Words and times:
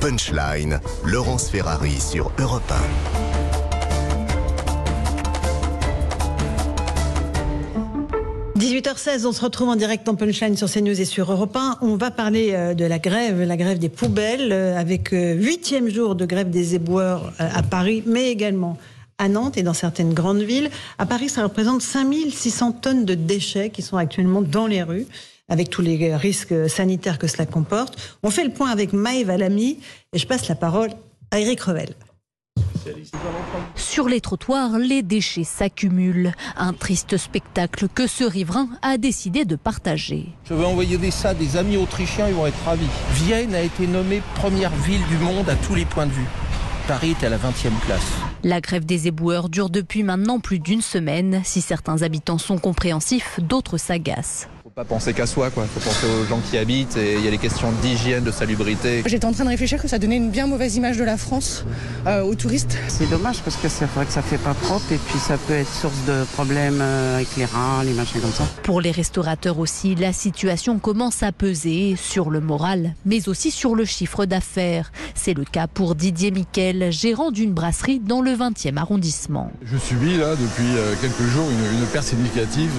Punchline, 0.00 0.80
Laurence 1.04 1.50
Ferrari 1.50 2.00
sur 2.00 2.32
Europe 2.38 2.72
18h16, 8.56 9.26
on 9.26 9.32
se 9.32 9.42
retrouve 9.42 9.68
en 9.68 9.76
direct 9.76 10.08
en 10.08 10.14
Punchline 10.14 10.56
sur 10.56 10.70
CNews 10.70 10.98
et 10.98 11.04
sur 11.04 11.30
Europe 11.30 11.54
1. 11.54 11.78
On 11.82 11.96
va 11.96 12.10
parler 12.10 12.52
euh, 12.52 12.72
de 12.72 12.86
la 12.86 12.98
grève, 12.98 13.42
la 13.42 13.58
grève 13.58 13.78
des 13.78 13.90
poubelles, 13.90 14.52
euh, 14.52 14.78
avec 14.78 15.12
euh, 15.12 15.34
huitième 15.34 15.90
jour 15.90 16.14
de 16.14 16.24
grève 16.24 16.48
des 16.48 16.74
éboueurs 16.74 17.34
à 17.38 17.62
Paris, 17.62 18.02
mais 18.06 18.30
également 18.30 18.78
à 19.18 19.28
Nantes 19.28 19.58
et 19.58 19.62
dans 19.62 19.74
certaines 19.74 20.14
grandes 20.14 20.42
villes. 20.42 20.70
À 20.98 21.04
Paris, 21.04 21.28
ça 21.28 21.42
représente 21.42 21.82
5600 21.82 22.72
tonnes 22.72 23.04
de 23.04 23.14
déchets 23.14 23.68
qui 23.68 23.82
sont 23.82 23.98
actuellement 23.98 24.40
dans 24.40 24.66
les 24.66 24.82
rues 24.82 25.06
avec 25.50 25.68
tous 25.68 25.82
les 25.82 26.16
risques 26.16 26.70
sanitaires 26.70 27.18
que 27.18 27.26
cela 27.26 27.44
comporte. 27.44 28.16
On 28.22 28.30
fait 28.30 28.44
le 28.44 28.50
point 28.50 28.70
avec 28.70 28.94
Maëva 28.94 29.36
Lamy 29.36 29.78
et 30.14 30.18
je 30.18 30.26
passe 30.26 30.48
la 30.48 30.54
parole 30.54 30.90
à 31.30 31.40
Eric 31.40 31.60
Revel. 31.60 31.94
Sur 33.74 34.08
les 34.08 34.20
trottoirs, 34.20 34.78
les 34.78 35.02
déchets 35.02 35.44
s'accumulent. 35.44 36.32
Un 36.56 36.72
triste 36.72 37.16
spectacle 37.16 37.88
que 37.88 38.06
ce 38.06 38.24
riverain 38.24 38.68
a 38.82 38.96
décidé 38.96 39.44
de 39.44 39.56
partager. 39.56 40.28
Je 40.44 40.54
vais 40.54 40.64
envoyer 40.64 40.96
des 40.96 41.10
ça 41.10 41.34
des 41.34 41.56
amis 41.56 41.76
autrichiens, 41.76 42.28
ils 42.28 42.34
vont 42.34 42.46
être 42.46 42.62
ravis. 42.64 42.86
Vienne 43.12 43.54
a 43.54 43.60
été 43.60 43.86
nommée 43.86 44.22
première 44.36 44.70
ville 44.70 45.02
du 45.08 45.18
monde 45.18 45.48
à 45.48 45.56
tous 45.56 45.74
les 45.74 45.84
points 45.84 46.06
de 46.06 46.12
vue. 46.12 46.26
Paris 46.88 47.14
est 47.20 47.26
à 47.26 47.28
la 47.28 47.36
20e 47.36 47.70
place. 47.84 48.12
La 48.42 48.60
grève 48.60 48.86
des 48.86 49.06
éboueurs 49.06 49.48
dure 49.48 49.70
depuis 49.70 50.02
maintenant 50.02 50.40
plus 50.40 50.58
d'une 50.58 50.80
semaine. 50.80 51.42
Si 51.44 51.60
certains 51.60 52.02
habitants 52.02 52.38
sont 52.38 52.58
compréhensifs, 52.58 53.38
d'autres 53.40 53.76
s'agacent 53.76 54.48
pas 54.74 54.84
penser 54.84 55.12
qu'à 55.12 55.26
soi, 55.26 55.50
quoi. 55.50 55.64
Faut 55.64 55.80
penser 55.80 56.06
aux 56.06 56.26
gens 56.26 56.40
qui 56.48 56.56
habitent 56.56 56.96
et 56.96 57.14
il 57.14 57.24
y 57.24 57.28
a 57.28 57.30
les 57.30 57.38
questions 57.38 57.72
d'hygiène, 57.82 58.22
de 58.22 58.30
salubrité. 58.30 59.02
J'étais 59.06 59.24
en 59.24 59.32
train 59.32 59.44
de 59.44 59.48
réfléchir 59.48 59.80
que 59.80 59.88
ça 59.88 59.98
donnait 59.98 60.16
une 60.16 60.30
bien 60.30 60.46
mauvaise 60.46 60.76
image 60.76 60.96
de 60.96 61.04
la 61.04 61.16
France 61.16 61.64
euh, 62.06 62.22
aux 62.22 62.34
touristes. 62.34 62.78
C'est 62.88 63.08
dommage 63.10 63.40
parce 63.42 63.56
que 63.56 63.68
c'est 63.68 63.86
vrai 63.86 64.06
que 64.06 64.12
ça 64.12 64.22
fait 64.22 64.38
pas 64.38 64.54
propre 64.54 64.92
et 64.92 64.98
puis 64.98 65.18
ça 65.18 65.36
peut 65.38 65.54
être 65.54 65.72
source 65.72 66.04
de 66.06 66.24
problèmes 66.34 66.80
euh, 66.80 67.16
avec 67.16 67.28
les 67.36 67.46
rats, 67.46 67.82
les 67.84 67.94
machins 67.94 68.20
comme 68.20 68.32
ça. 68.32 68.44
Pour 68.62 68.80
les 68.80 68.92
restaurateurs 68.92 69.58
aussi, 69.58 69.94
la 69.94 70.12
situation 70.12 70.78
commence 70.78 71.22
à 71.22 71.32
peser 71.32 71.96
sur 71.96 72.30
le 72.30 72.40
moral, 72.40 72.94
mais 73.04 73.28
aussi 73.28 73.50
sur 73.50 73.74
le 73.74 73.84
chiffre 73.84 74.24
d'affaires. 74.24 74.92
C'est 75.14 75.34
le 75.34 75.44
cas 75.44 75.66
pour 75.66 75.94
Didier 75.94 76.30
Miquel, 76.30 76.92
gérant 76.92 77.30
d'une 77.30 77.52
brasserie 77.52 77.98
dans 77.98 78.20
le 78.20 78.32
20e 78.32 78.76
arrondissement. 78.76 79.50
Je 79.64 79.76
subis 79.78 80.16
là 80.16 80.36
depuis 80.36 80.76
euh, 80.76 80.94
quelques 81.00 81.28
jours 81.28 81.46
une, 81.50 81.86
perte 81.86 82.06
significative 82.06 82.70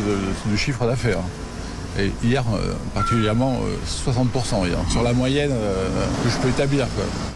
de 0.50 0.56
chiffre 0.56 0.86
d'affaires. 0.86 1.20
Et 2.00 2.11
hier, 2.23 2.44
euh, 2.53 2.73
particulièrement, 2.94 3.59
60% 3.86 4.66
euh, 4.66 4.75
sur 4.89 5.03
la 5.03 5.14
moyenne 5.14 5.52
euh, 5.52 5.89
que 6.23 6.30
je 6.30 6.38
peux 6.38 6.50
établir. 6.50 6.88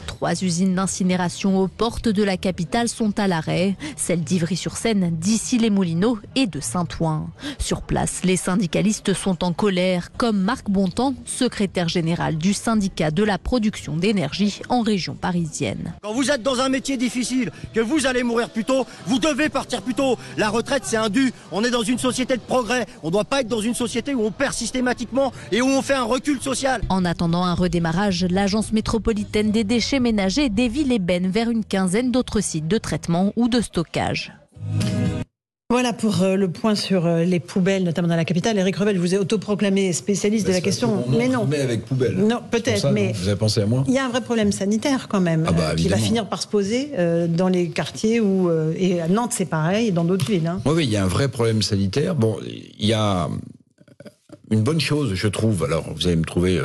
Trois 0.07 0.43
usines 0.43 0.75
d'incinération 0.75 1.59
aux 1.59 1.67
portes 1.67 2.07
de 2.07 2.23
la 2.23 2.37
capitale 2.37 2.87
sont 2.87 3.19
à 3.19 3.27
l'arrêt, 3.27 3.75
celles 3.97 4.23
d'Ivry-sur-Seine, 4.23 5.09
d'Issy-les-Moulineaux 5.11 6.19
et 6.35 6.47
de 6.47 6.61
Saint-Ouen. 6.61 7.29
Sur 7.59 7.81
place, 7.81 8.21
les 8.23 8.37
syndicalistes 8.37 9.13
sont 9.13 9.43
en 9.43 9.51
colère, 9.51 10.13
comme 10.15 10.39
Marc 10.39 10.69
Bontemps, 10.69 11.15
secrétaire 11.25 11.89
général 11.89 12.37
du 12.37 12.53
syndicat 12.53 13.11
de 13.11 13.23
la 13.23 13.37
production 13.37 13.97
d'énergie 13.97 14.61
en 14.69 14.81
région 14.81 15.15
parisienne. 15.15 15.93
Quand 16.01 16.13
vous 16.13 16.31
êtes 16.31 16.43
dans 16.43 16.61
un 16.61 16.69
métier 16.69 16.95
difficile, 16.95 17.51
que 17.73 17.81
vous 17.81 18.05
allez 18.05 18.23
mourir 18.23 18.49
plus 18.49 18.63
tôt, 18.63 18.87
vous 19.07 19.19
devez 19.19 19.49
partir 19.49 19.81
plus 19.81 19.95
tôt. 19.95 20.17
La 20.37 20.49
retraite, 20.49 20.83
c'est 20.85 20.97
un 20.97 21.09
dû. 21.09 21.33
On 21.51 21.61
est 21.65 21.71
dans 21.71 21.83
une 21.83 21.99
société 21.99 22.37
de 22.37 22.41
progrès. 22.41 22.85
On 23.03 23.07
ne 23.07 23.11
doit 23.11 23.25
pas 23.25 23.41
être 23.41 23.49
dans 23.49 23.61
une 23.61 23.75
société 23.75 24.15
où 24.15 24.25
on 24.25 24.31
perd 24.31 24.44
systématiquement 24.53 25.31
et 25.51 25.61
où 25.61 25.67
on 25.67 25.81
fait 25.81 25.93
un 25.93 26.03
recul 26.03 26.41
social. 26.41 26.81
En 26.89 27.05
attendant 27.05 27.43
un 27.43 27.53
redémarrage, 27.53 28.25
l'agence 28.29 28.71
métropolitaine 28.71 29.51
des 29.51 29.63
déchets 29.63 29.99
ménagers 29.99 30.49
dévie 30.49 30.83
les 30.83 30.99
bennes 30.99 31.29
vers 31.29 31.49
une 31.49 31.65
quinzaine 31.65 32.11
d'autres 32.11 32.41
sites 32.41 32.67
de 32.67 32.77
traitement 32.77 33.33
ou 33.35 33.47
de 33.47 33.61
stockage. 33.61 34.33
Voilà 35.71 35.93
pour 35.93 36.21
euh, 36.21 36.35
le 36.35 36.47
point 36.47 36.75
sur 36.75 37.07
euh, 37.07 37.23
les 37.23 37.39
poubelles, 37.39 37.83
notamment 37.83 38.07
dans 38.07 38.15
la 38.15 38.23
capitale. 38.23 38.55
Eric 38.59 38.75
Revel, 38.75 38.99
vous 38.99 39.15
êtes 39.15 39.19
autoproclamé 39.19 39.93
spécialiste 39.93 40.45
de 40.45 40.51
la 40.51 40.61
question. 40.61 41.03
mais 41.09 41.27
non. 41.27 41.47
Mais 41.49 41.59
avec 41.59 41.85
poubelle. 41.85 42.17
Non, 42.17 42.39
peut-être, 42.51 42.91
mais. 42.91 43.13
Vous 43.13 43.27
avez 43.27 43.37
pensé 43.37 43.61
à 43.61 43.65
moi 43.65 43.83
Il 43.87 43.93
y 43.93 43.97
a 43.97 44.05
un 44.05 44.09
vrai 44.09 44.21
problème 44.21 44.51
sanitaire 44.51 45.07
quand 45.07 45.21
même, 45.21 45.43
ah 45.47 45.51
bah, 45.51 45.69
euh, 45.71 45.75
qui 45.75 45.87
va 45.87 45.97
finir 45.97 46.27
par 46.27 46.43
se 46.43 46.47
poser 46.47 46.91
dans 47.29 47.47
les 47.47 47.69
quartiers 47.69 48.19
où. 48.19 48.49
et 48.77 49.01
à 49.01 49.07
Nantes, 49.07 49.33
c'est 49.33 49.45
pareil, 49.45 49.87
et 49.87 49.91
dans 49.91 50.03
d'autres 50.03 50.25
villes. 50.25 50.45
Hein. 50.45 50.61
Oui, 50.65 50.73
oui, 50.75 50.83
il 50.85 50.91
y 50.91 50.97
a 50.97 51.03
un 51.03 51.07
vrai 51.07 51.29
problème 51.29 51.63
sanitaire. 51.63 52.13
Bon, 52.13 52.37
il 52.45 52.85
y 52.85 52.93
a 52.93 53.27
une 54.51 54.61
bonne 54.61 54.79
chose, 54.79 55.13
je 55.13 55.27
trouve. 55.27 55.63
Alors, 55.63 55.93
vous 55.93 56.07
allez 56.07 56.15
me 56.15 56.25
trouver 56.25 56.59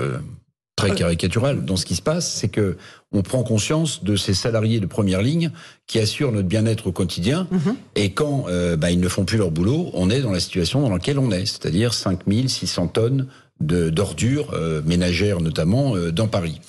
très 0.80 0.94
caricatural 0.94 1.64
dans 1.64 1.76
ce 1.76 1.84
qui 1.84 1.94
se 1.94 2.02
passe, 2.02 2.30
c'est 2.32 2.48
que 2.48 2.76
on 3.12 3.22
prend 3.22 3.42
conscience 3.42 4.04
de 4.04 4.16
ces 4.16 4.34
salariés 4.34 4.80
de 4.80 4.86
première 4.86 5.20
ligne 5.20 5.50
qui 5.86 5.98
assurent 5.98 6.32
notre 6.32 6.48
bien-être 6.48 6.86
au 6.86 6.92
quotidien. 6.92 7.48
Mhm. 7.50 7.76
Et 7.96 8.12
quand 8.12 8.46
euh, 8.48 8.76
bah, 8.76 8.90
ils 8.90 9.00
ne 9.00 9.08
font 9.08 9.24
plus 9.24 9.38
leur 9.38 9.50
boulot, 9.50 9.90
on 9.94 10.10
est 10.10 10.20
dans 10.20 10.32
la 10.32 10.40
situation 10.40 10.80
dans 10.80 10.90
laquelle 10.90 11.18
on 11.18 11.30
est, 11.30 11.46
c'est-à-dire 11.46 11.92
5600 11.92 12.88
tonnes 12.88 13.26
d'ordures 13.60 14.52
euh, 14.54 14.80
ménagères 14.86 15.40
notamment 15.40 15.96
euh, 15.96 16.12
dans 16.12 16.28
Paris. 16.28 16.60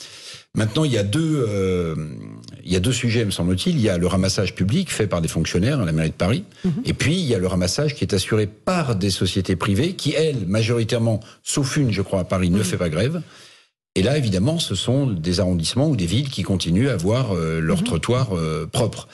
Maintenant, 0.55 0.83
il 0.83 0.91
y 0.91 0.97
a 0.97 1.03
deux, 1.03 1.47
il 2.65 2.71
y 2.71 2.75
a 2.75 2.79
deux 2.79 2.91
sujets, 2.91 3.25
me 3.25 3.31
semble-t-il. 3.31 3.75
Il 3.75 3.81
y 3.81 3.89
a 3.89 3.97
le 3.97 4.07
ramassage 4.07 4.55
public 4.55 4.91
fait 4.91 5.07
par 5.07 5.21
des 5.21 5.27
fonctionnaires 5.27 5.79
à 5.79 5.85
la 5.85 5.91
mairie 5.91 6.09
de 6.09 6.15
Paris, 6.15 6.43
mhm. 6.63 6.71
et 6.85 6.93
puis 6.93 7.15
il 7.15 7.25
y 7.25 7.35
a 7.35 7.39
le 7.39 7.47
ramassage 7.47 7.95
qui 7.95 8.03
est 8.03 8.13
assuré 8.13 8.47
par 8.47 8.95
des 8.95 9.09
sociétés 9.09 9.55
privées 9.55 9.93
qui, 9.93 10.13
elles, 10.13 10.45
majoritairement, 10.47 11.19
sauf 11.43 11.77
une, 11.77 11.91
je 11.91 12.01
crois, 12.01 12.21
à 12.21 12.23
Paris, 12.23 12.49
ne 12.49 12.63
fait 12.63 12.77
pas 12.77 12.89
grève. 12.89 13.21
Et 13.95 14.03
là, 14.03 14.17
évidemment, 14.17 14.57
ce 14.57 14.73
sont 14.73 15.05
des 15.05 15.41
arrondissements 15.41 15.89
ou 15.89 15.97
des 15.97 16.05
villes 16.05 16.29
qui 16.29 16.43
continuent 16.43 16.87
à 16.87 16.93
avoir 16.93 17.35
euh, 17.35 17.59
leur 17.59 17.79
mhm. 17.79 17.83
trottoir 17.83 18.35
euh, 18.35 18.65
propre. 18.71 19.09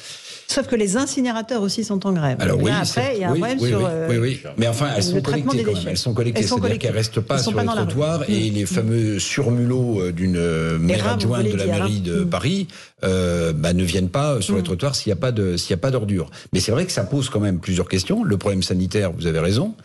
Sauf 0.49 0.67
que 0.67 0.75
les 0.75 0.95
incinérateurs 0.95 1.61
aussi 1.61 1.83
sont 1.83 2.05
en 2.07 2.13
grève. 2.13 2.37
Alors 2.39 2.61
oui, 2.61 2.71
après, 2.71 3.15
il 3.15 3.21
y 3.21 3.23
a 3.23 3.29
un 3.29 3.33
problème 3.33 3.57
oui, 3.59 3.69
sur. 3.69 3.91
Oui, 4.09 4.17
oui, 4.17 4.41
Mais 4.57 4.67
enfin, 4.67 4.89
elles 4.95 5.03
sont 5.03 5.21
collectées 5.21 5.63
quand 5.63 5.73
même. 5.73 5.87
Elles 5.87 5.97
sont 5.97 6.13
collectées, 6.13 6.43
c'est-à-dire 6.43 6.79
qu'elles 6.79 6.91
restent 6.95 7.19
pas 7.19 7.37
sur 7.37 7.59
les 7.59 7.65
trottoirs 7.65 8.23
et 8.29 8.49
mm. 8.49 8.53
les 8.53 8.65
fameux 8.65 9.19
surmulots 9.19 10.01
euh, 10.01 10.11
d'une 10.11 10.77
maire 10.77 11.07
adjointe 11.07 11.45
de 11.45 11.55
la 11.55 11.65
mairie 11.65 11.99
de 11.99 12.21
mm. 12.21 12.29
Paris 12.29 12.67
bah, 13.01 13.73
ne 13.73 13.83
viennent 13.83 14.09
pas 14.09 14.41
sur 14.41 14.55
les 14.55 14.61
mm. 14.61 14.65
trottoirs 14.65 14.95
s'il 14.95 15.09
n'y 15.09 15.17
a 15.17 15.77
pas 15.77 15.87
a 15.87 15.91
d'ordures. 15.91 16.29
Mais 16.53 16.59
c'est 16.59 16.71
vrai 16.71 16.85
que 16.85 16.91
ça 16.91 17.03
pose 17.03 17.29
quand 17.29 17.39
même 17.39 17.59
plusieurs 17.59 17.87
questions. 17.87 18.23
Le 18.23 18.37
problème 18.37 18.63
sanitaire, 18.63 19.11
vous 19.11 19.27
avez 19.27 19.39
raison. 19.39 19.75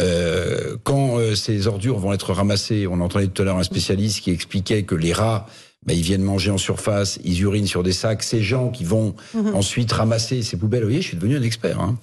Euh, 0.00 0.76
quand 0.84 1.18
euh, 1.18 1.34
ces 1.34 1.66
ordures 1.66 1.98
vont 1.98 2.12
être 2.12 2.32
ramassées, 2.32 2.86
on 2.86 3.00
entendait 3.00 3.26
tout 3.28 3.42
à 3.42 3.44
l'heure 3.44 3.58
un 3.58 3.62
spécialiste 3.62 4.20
qui 4.20 4.30
expliquait 4.30 4.84
que 4.84 4.94
les 4.94 5.12
rats, 5.12 5.46
bah, 5.84 5.92
ils 5.92 6.02
viennent 6.02 6.22
manger 6.22 6.50
en 6.50 6.58
surface, 6.58 7.18
ils 7.24 7.40
urinent 7.40 7.66
sur 7.66 7.82
des 7.82 7.92
sacs. 7.92 8.22
Ces 8.22 8.42
gens 8.42 8.70
qui 8.70 8.84
vont 8.84 9.14
mhm. 9.34 9.54
ensuite 9.54 9.92
ramasser 9.92 10.42
ces 10.42 10.56
poubelles, 10.56 10.82
vous 10.82 10.88
voyez, 10.88 11.02
je 11.02 11.08
suis 11.08 11.16
devenu 11.16 11.36
un 11.36 11.42
expert. 11.42 11.80
Hein 11.80 11.96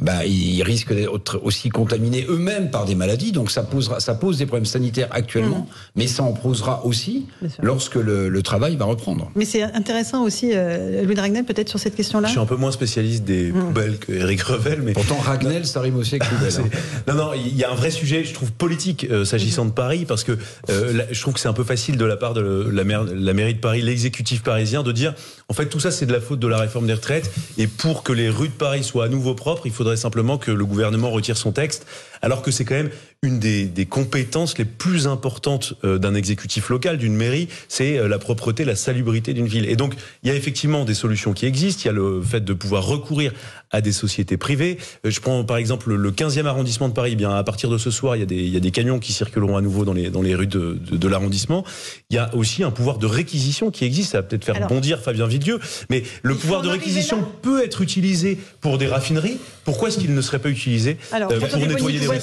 ben, 0.00 0.22
ils 0.26 0.60
risquent 0.64 0.92
d'être 0.92 1.40
aussi 1.44 1.68
contaminés 1.68 2.26
eux-mêmes 2.28 2.70
par 2.70 2.84
des 2.84 2.96
maladies. 2.96 3.30
Donc 3.30 3.52
ça, 3.52 3.62
posera, 3.62 4.00
ça 4.00 4.14
pose 4.14 4.38
des 4.38 4.46
problèmes 4.46 4.66
sanitaires 4.66 5.06
actuellement, 5.12 5.60
mmh. 5.60 5.66
mais 5.94 6.06
ça 6.08 6.24
en 6.24 6.32
posera 6.32 6.84
aussi 6.84 7.26
lorsque 7.62 7.94
le, 7.94 8.28
le, 8.28 8.42
travail 8.42 8.74
va 8.74 8.86
reprendre. 8.86 9.30
Mais 9.36 9.44
c'est 9.44 9.62
intéressant 9.62 10.24
aussi, 10.24 10.50
euh, 10.52 11.04
Louis 11.04 11.14
Ragnel, 11.14 11.44
peut-être 11.44 11.68
sur 11.68 11.78
cette 11.78 11.94
question-là. 11.94 12.26
Je 12.26 12.32
suis 12.32 12.40
un 12.40 12.46
peu 12.46 12.56
moins 12.56 12.72
spécialiste 12.72 13.24
des 13.24 13.52
mmh. 13.52 13.60
poubelles 13.60 13.98
que 13.98 14.12
Eric 14.12 14.42
Revel. 14.42 14.82
Mais... 14.82 14.92
Pourtant, 14.94 15.16
Ragnel, 15.16 15.64
ça 15.64 15.80
rime 15.80 15.96
aussi 15.96 16.16
avec 16.16 16.28
poubelle. 16.28 16.44
Hein. 16.54 16.68
Non, 17.08 17.14
non, 17.14 17.30
il 17.34 17.56
y 17.56 17.64
a 17.64 17.70
un 17.72 17.74
vrai 17.74 17.90
sujet, 17.90 18.22
je 18.22 18.32
trouve, 18.32 18.52
politique 18.52 19.06
euh, 19.10 19.24
s'agissant 19.24 19.64
de 19.64 19.70
Paris, 19.70 20.04
parce 20.06 20.24
que 20.24 20.38
euh, 20.70 21.04
je 21.10 21.20
trouve 21.20 21.34
que 21.34 21.40
c'est 21.40 21.48
un 21.48 21.54
peu 21.54 21.64
facile 21.64 21.96
de 21.96 22.04
la 22.04 22.16
part 22.16 22.34
de 22.34 22.68
la, 22.70 22.84
la 22.84 23.32
mairie 23.32 23.54
de 23.54 23.60
Paris, 23.60 23.80
l'exécutif 23.80 24.42
parisien, 24.42 24.82
de 24.82 24.92
dire, 24.92 25.14
en 25.48 25.54
fait, 25.54 25.66
tout 25.66 25.80
ça, 25.80 25.90
c'est 25.90 26.06
de 26.06 26.12
la 26.12 26.20
faute 26.20 26.38
de 26.38 26.46
la 26.46 26.58
réforme 26.58 26.86
des 26.86 26.94
retraites, 26.94 27.30
et 27.58 27.66
pour 27.66 28.02
que 28.02 28.12
les 28.12 28.28
rues 28.28 28.48
de 28.48 28.52
Paris 28.52 28.84
soient 28.84 29.06
à 29.06 29.08
nouveau 29.08 29.34
propres, 29.34 29.66
il 29.66 29.72
faut 29.72 29.83
faudrait 29.84 29.96
simplement 29.98 30.38
que 30.38 30.50
le 30.50 30.64
gouvernement 30.64 31.10
retire 31.10 31.36
son 31.36 31.52
texte, 31.52 31.86
alors 32.22 32.40
que 32.40 32.50
c'est 32.50 32.64
quand 32.64 32.74
même 32.74 32.88
une 33.22 33.38
des, 33.38 33.86
compétences 33.86 34.56
les 34.56 34.64
plus 34.64 35.06
importantes 35.06 35.74
euh, 35.84 35.98
d'un 35.98 36.14
exécutif 36.14 36.70
local, 36.70 36.96
d'une 36.96 37.14
mairie, 37.14 37.48
c'est 37.68 37.98
euh, 37.98 38.08
la 38.08 38.18
propreté, 38.18 38.64
la 38.64 38.76
salubrité 38.76 39.34
d'une 39.34 39.46
ville. 39.46 39.68
Et 39.68 39.76
donc, 39.76 39.94
il 40.22 40.30
y 40.30 40.32
a 40.32 40.34
effectivement 40.34 40.86
des 40.86 40.94
solutions 40.94 41.34
qui 41.34 41.44
existent. 41.44 41.82
Il 41.84 41.86
y 41.86 41.90
a 41.90 41.92
le 41.92 42.22
fait 42.22 42.42
de 42.42 42.54
pouvoir 42.54 42.86
recourir 42.86 43.34
à 43.74 43.80
des 43.80 43.92
sociétés 43.92 44.36
privées. 44.36 44.78
Euh, 45.04 45.10
je 45.10 45.20
prends 45.20 45.44
par 45.44 45.56
exemple 45.56 45.92
le 45.92 46.10
15e 46.10 46.46
arrondissement 46.46 46.88
de 46.88 46.94
Paris. 46.94 47.10
Eh 47.14 47.16
bien, 47.16 47.34
à 47.34 47.42
partir 47.42 47.70
de 47.70 47.78
ce 47.78 47.90
soir, 47.90 48.16
il 48.16 48.20
y 48.20 48.22
a 48.22 48.26
des, 48.26 48.36
il 48.36 48.54
y 48.54 48.56
a 48.56 48.60
des 48.60 48.70
camions 48.70 48.98
qui 48.98 49.12
circuleront 49.12 49.56
à 49.56 49.60
nouveau 49.60 49.84
dans 49.84 49.92
les, 49.92 50.10
dans 50.10 50.22
les 50.22 50.34
rues 50.34 50.46
de, 50.46 50.78
de, 50.90 51.08
l'arrondissement. 51.08 51.64
Il 52.10 52.16
y 52.16 52.18
a 52.18 52.34
aussi 52.34 52.62
un 52.62 52.70
pouvoir 52.70 52.98
de 52.98 53.06
réquisition 53.06 53.70
qui 53.70 53.84
existe. 53.84 54.12
Ça 54.12 54.18
va 54.18 54.22
peut-être 54.22 54.44
faire 54.44 54.66
bondir 54.68 55.00
Fabien 55.00 55.26
Vidieu, 55.26 55.58
mais 55.90 56.04
le 56.22 56.34
pouvoir 56.34 56.62
de 56.62 56.68
réquisition 56.68 57.24
peut 57.42 57.64
être 57.64 57.82
utilisé 57.82 58.38
pour 58.60 58.78
des 58.78 58.86
raffineries. 58.86 59.38
Pourquoi 59.64 59.88
est-ce 59.88 59.98
qu'il 59.98 60.14
ne 60.14 60.20
serait 60.20 60.38
pas 60.38 60.50
utilisé 60.50 60.96
pour 61.10 61.58
nettoyer 61.58 61.98
les 61.98 62.06
rues 62.06 62.18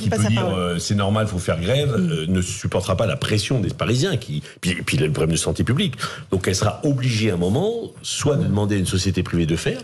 qui 0.00 0.10
peut 0.10 0.18
dire 0.24 0.46
euh, 0.48 0.78
c'est 0.78 0.94
normal, 0.94 1.26
il 1.28 1.30
faut 1.30 1.38
faire 1.38 1.60
grève, 1.60 1.96
mm. 1.96 2.10
euh, 2.10 2.26
ne 2.26 2.42
supportera 2.42 2.96
pas 2.96 3.06
la 3.06 3.16
pression 3.16 3.60
des 3.60 3.70
Parisiens, 3.70 4.16
qui, 4.16 4.42
puis, 4.60 4.74
puis 4.82 4.96
le 4.96 5.10
problème 5.10 5.32
de 5.32 5.40
santé 5.40 5.64
publique. 5.64 5.94
Donc 6.30 6.48
elle 6.48 6.54
sera 6.54 6.80
obligée 6.84 7.30
à 7.30 7.34
un 7.34 7.38
moment, 7.38 7.72
soit 8.02 8.36
de 8.36 8.44
demander 8.44 8.76
à 8.76 8.78
une 8.78 8.86
société 8.86 9.22
privée 9.22 9.46
de 9.46 9.56
faire, 9.56 9.80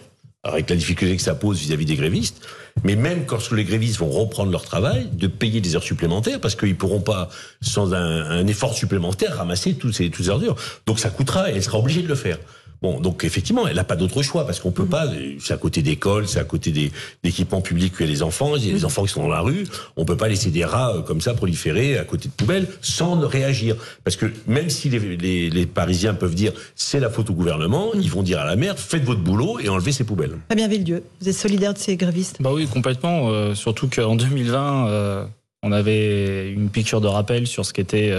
avec 0.48 0.70
la 0.70 0.76
difficulté 0.76 1.16
que 1.16 1.22
ça 1.22 1.34
pose 1.34 1.58
vis-à-vis 1.58 1.84
des 1.84 1.96
grévistes, 1.96 2.46
mais 2.84 2.96
même 2.96 3.26
quand 3.26 3.50
les 3.52 3.64
grévistes 3.64 3.98
vont 3.98 4.10
reprendre 4.10 4.50
leur 4.50 4.62
travail, 4.62 5.08
de 5.12 5.26
payer 5.26 5.60
des 5.60 5.76
heures 5.76 5.82
supplémentaires, 5.82 6.40
parce 6.40 6.54
qu'ils 6.54 6.76
pourront 6.76 7.00
pas, 7.00 7.28
sans 7.60 7.94
un, 7.94 8.46
effort 8.46 8.74
supplémentaire, 8.74 9.36
ramasser 9.36 9.74
toutes 9.74 9.94
ces, 9.94 10.10
toutes 10.10 10.24
ces 10.24 10.30
heures 10.30 10.38
dures. 10.38 10.56
Donc 10.86 10.98
ça 10.98 11.10
coûtera 11.10 11.50
et 11.50 11.54
elle 11.54 11.62
sera 11.62 11.78
obligée 11.78 12.02
de 12.02 12.08
le 12.08 12.14
faire. 12.14 12.38
Bon, 12.86 13.00
donc 13.00 13.24
effectivement, 13.24 13.66
elle 13.66 13.74
n'a 13.74 13.82
pas 13.82 13.96
d'autre 13.96 14.22
choix 14.22 14.46
parce 14.46 14.60
qu'on 14.60 14.70
peut 14.70 14.86
pas. 14.86 15.08
C'est 15.40 15.52
à 15.52 15.56
côté 15.56 15.82
d'écoles, 15.82 16.28
c'est 16.28 16.38
à 16.38 16.44
côté 16.44 16.70
des 16.70 16.92
équipements 17.24 17.60
publics 17.60 17.92
où 17.94 17.96
il 18.04 18.06
y 18.06 18.08
a 18.08 18.12
les 18.12 18.22
enfants. 18.22 18.54
Il 18.54 18.64
y 18.64 18.70
a 18.70 18.74
les 18.74 18.84
enfants 18.84 19.02
qui 19.02 19.08
sont 19.08 19.22
dans 19.22 19.28
la 19.28 19.40
rue. 19.40 19.64
On 19.96 20.04
peut 20.04 20.16
pas 20.16 20.28
laisser 20.28 20.50
des 20.50 20.64
rats 20.64 20.94
euh, 20.94 21.02
comme 21.02 21.20
ça 21.20 21.34
proliférer 21.34 21.98
à 21.98 22.04
côté 22.04 22.28
de 22.28 22.32
poubelles 22.32 22.68
sans 22.82 23.18
réagir. 23.26 23.74
Parce 24.04 24.14
que 24.14 24.26
même 24.46 24.70
si 24.70 24.88
les, 24.88 25.50
les, 25.50 25.66
Parisiens 25.66 26.14
peuvent 26.14 26.36
dire 26.36 26.52
c'est 26.76 27.00
la 27.00 27.10
faute 27.10 27.28
au 27.28 27.32
gouvernement, 27.32 27.90
ils 27.94 28.08
vont 28.08 28.22
dire 28.22 28.38
à 28.38 28.44
la 28.44 28.54
maire 28.54 28.78
faites 28.78 29.02
votre 29.02 29.20
boulot 29.20 29.58
et 29.58 29.68
enlevez 29.68 29.90
ces 29.90 30.04
poubelles. 30.04 30.36
Fabien 30.48 30.68
Villedieu, 30.68 31.02
vous 31.20 31.28
êtes 31.28 31.34
solidaire 31.34 31.74
de 31.74 31.78
ces 31.78 31.96
grévistes? 31.96 32.36
Bah 32.38 32.52
oui, 32.54 32.68
complètement. 32.68 33.30
Euh, 33.30 33.56
surtout 33.56 33.88
qu'en 33.88 34.14
2020, 34.14 34.86
euh, 34.86 35.24
on 35.64 35.72
avait 35.72 36.52
une 36.52 36.68
piqûre 36.68 37.00
de 37.00 37.08
rappel 37.08 37.48
sur 37.48 37.66
ce 37.66 37.72
qu'était 37.72 38.12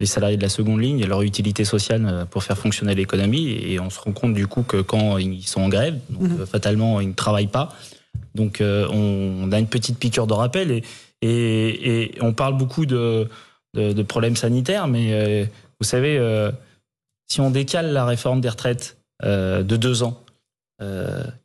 les 0.00 0.06
salariés 0.06 0.36
de 0.36 0.42
la 0.42 0.48
seconde 0.48 0.80
ligne 0.80 1.00
et 1.00 1.06
leur 1.06 1.22
utilité 1.22 1.64
sociale 1.64 2.06
euh, 2.06 2.24
pour 2.24 2.42
faire 2.42 2.58
fonctionner 2.58 2.94
l'économie. 2.94 3.50
Et 3.50 3.78
on 3.80 3.90
se 3.90 4.00
rend 4.00 4.12
compte 4.12 4.34
du 4.34 4.46
coup 4.46 4.62
que 4.62 4.80
quand 4.80 5.18
ils 5.18 5.46
sont 5.46 5.62
en 5.62 5.68
grève, 5.68 5.98
donc, 6.10 6.22
mhm. 6.22 6.40
euh, 6.40 6.46
fatalement 6.46 7.00
ils 7.00 7.08
ne 7.08 7.14
travaillent 7.14 7.46
pas. 7.46 7.74
Donc 8.34 8.60
euh, 8.60 8.88
on, 8.90 9.50
a 9.52 9.58
une 9.58 9.68
petite 9.68 9.98
piqûre 9.98 10.26
de 10.26 10.32
rappel 10.32 10.70
et, 10.70 10.82
et, 11.22 12.14
on 12.20 12.32
parle 12.32 12.56
beaucoup 12.56 12.86
de, 12.86 13.28
de, 13.74 14.02
problèmes 14.02 14.36
sanitaires, 14.36 14.88
mais 14.88 15.48
vous 15.80 15.86
savez, 15.86 16.20
si 17.30 17.40
on 17.40 17.50
décale 17.50 17.92
la 17.92 18.04
réforme 18.04 18.40
des 18.40 18.48
retraites 18.48 18.98
de 19.22 19.62
deux 19.62 20.02
ans, 20.02 20.20
il 20.80 20.86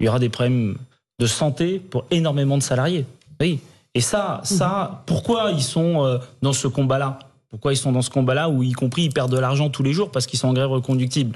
y 0.02 0.08
aura 0.10 0.20
des 0.20 0.30
problèmes 0.30 0.78
de 1.20 1.28
santé 1.28 1.80
pour 1.80 2.06
énormément 2.12 2.58
de 2.58 2.64
salariés. 2.64 3.06
Oui. 3.40 3.62
Et 3.94 4.02
ça, 4.02 4.42
ça, 4.44 4.90
mhm. 4.92 4.98
pourquoi 5.06 5.52
ils 5.52 5.64
sont 5.64 6.20
dans 6.42 6.54
ce 6.54 6.68
combat-là? 6.68 7.20
Pourquoi 7.50 7.74
ils 7.74 7.78
sont 7.78 7.92
dans 7.92 8.02
ce 8.02 8.10
combat-là 8.10 8.50
où, 8.50 8.64
y 8.64 8.74
compris, 8.74 9.04
ils 9.04 9.14
perdent 9.14 9.32
de 9.32 9.40
l'argent 9.40 9.70
tous 9.70 9.84
les 9.84 9.94
jours 9.94 10.12
parce 10.12 10.28
qu'ils 10.28 10.40
sont 10.40 10.48
en 10.48 10.54
grève 10.54 10.70
reconductible 10.70 11.36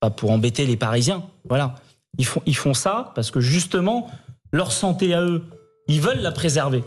Pas 0.00 0.10
pour 0.10 0.30
embêter 0.30 0.66
les 0.66 0.76
Parisiens. 0.76 1.22
Voilà. 1.48 1.74
Ils 2.18 2.56
font, 2.56 2.74
ça 2.74 3.12
parce 3.14 3.30
que 3.30 3.40
justement, 3.40 4.10
leur 4.52 4.72
santé 4.72 5.14
à 5.14 5.22
eux, 5.22 5.44
ils 5.88 6.00
veulent 6.00 6.20
la 6.20 6.32
préserver. 6.32 6.84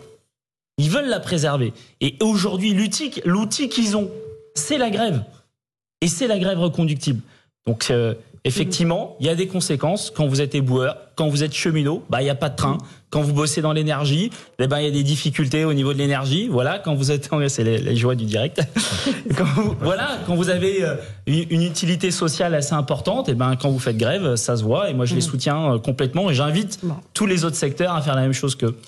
Ils 0.78 0.90
veulent 0.90 1.08
la 1.08 1.20
préserver. 1.20 1.74
Et 2.02 2.18
aujourd'hui, 2.22 2.74
l'outil 2.74 3.70
qu'ils 3.70 3.98
ont, 3.98 4.12
c'est 4.56 4.78
la 4.78 4.90
grève. 4.90 5.24
Et 6.02 6.08
c'est 6.08 6.28
la 6.28 6.38
grève 6.38 6.60
reconductible. 6.60 7.22
Donc, 7.66 7.88
euh, 7.90 8.14
effectivement, 8.46 9.18
il 9.20 9.26
y 9.26 9.30
a 9.30 9.36
des 9.36 9.48
conséquences 9.48 10.12
quand 10.16 10.28
vous 10.28 10.40
êtes 10.40 10.56
éboueur, 10.56 10.98
quand 11.16 11.28
vous 11.30 11.44
êtes 11.44 11.54
cheminot, 11.54 12.04
bah 12.10 12.22
il 12.22 12.26
y 12.26 12.30
a 12.30 12.36
pas 12.36 12.50
de 12.50 12.56
train. 12.56 12.78
Quand 13.10 13.22
vous 13.22 13.34
bossez 13.34 13.62
dans 13.62 13.72
l'énergie, 13.72 14.30
eh 14.60 14.68
ben 14.68 14.80
il 14.80 14.86
y 14.86 14.88
a 14.88 14.92
des 14.92 15.04
difficultés 15.04 15.64
au 15.64 15.74
niveau 15.74 15.94
de 15.94 15.98
l'énergie. 15.98 16.50
Voilà, 16.50 16.80
quand 16.80 16.94
vous 16.94 17.12
êtes 17.12 17.30
c'est 17.48 17.64
les, 17.64 17.96
joies 17.96 18.16
du 18.16 18.26
direct. 18.26 18.62
quand 19.38 19.46
voilà, 19.82 20.20
quand 20.28 20.36
vous 20.36 20.50
avez 20.50 20.84
euh, 20.84 20.96
une, 21.26 21.64
utilité 21.64 22.12
sociale 22.12 22.54
assez 22.54 22.74
importante, 22.74 23.30
et 23.30 23.32
eh 23.32 23.36
ben 23.36 23.56
quand 23.56 23.70
vous 23.70 23.80
faites 23.80 23.98
grève, 23.98 24.36
ça 24.36 24.58
se 24.58 24.64
voit 24.64 24.90
et 24.90 24.94
moi 24.94 25.06
je 25.06 25.16
les 25.16 25.20
mmh. 25.20 25.24
soutiens 25.24 25.74
euh, 25.74 25.80
complètement 25.80 26.30
et 26.30 26.34
j'invite 26.34 26.82
tous 27.14 27.26
les 27.26 27.46
autres 27.46 27.56
secteurs 27.56 27.96
à 27.96 28.02
faire 28.02 28.16
la 28.16 28.22
même 28.22 28.34
chose 28.34 28.56
que 28.56 28.76